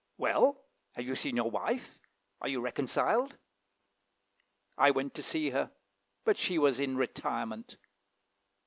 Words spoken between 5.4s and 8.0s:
her; but she was in retirement."